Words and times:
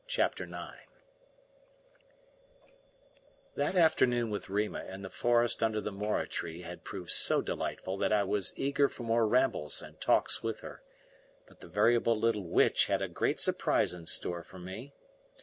CHAPTER 0.07 0.45
IX 0.45 0.79
That 3.53 3.75
afternoon 3.75 4.31
with 4.31 4.49
Rima 4.49 4.83
in 4.85 5.03
the 5.03 5.11
forest 5.11 5.61
under 5.61 5.79
the 5.79 5.91
mora 5.91 6.27
tree 6.27 6.63
had 6.63 6.83
proved 6.83 7.11
so 7.11 7.39
delightful 7.39 7.99
that 7.99 8.11
I 8.11 8.23
was 8.23 8.51
eager 8.55 8.89
for 8.89 9.03
more 9.03 9.27
rambles 9.27 9.79
and 9.83 10.01
talks 10.01 10.41
with 10.41 10.61
her, 10.61 10.81
but 11.45 11.59
the 11.59 11.67
variable 11.69 12.17
little 12.19 12.45
witch 12.49 12.87
had 12.87 13.03
a 13.03 13.07
great 13.07 13.39
surprise 13.39 13.93
in 13.93 14.07
store 14.07 14.41
for 14.41 14.57
me. 14.57 14.95